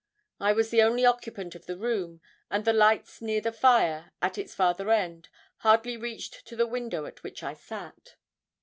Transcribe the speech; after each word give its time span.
I 0.39 0.51
was 0.51 0.71
the 0.71 0.81
only 0.81 1.05
occupant 1.05 1.53
of 1.53 1.67
the 1.67 1.77
room; 1.77 2.21
and 2.49 2.65
the 2.65 2.73
lights 2.73 3.21
near 3.21 3.39
the 3.39 3.51
fire, 3.51 4.11
at 4.19 4.35
its 4.35 4.55
farther 4.55 4.89
end, 4.89 5.29
hardly 5.57 5.95
reached 5.95 6.43
to 6.47 6.55
the 6.55 6.65
window 6.65 7.05
at 7.05 7.21
which 7.21 7.43
I 7.43 7.53
sat. 7.53 8.15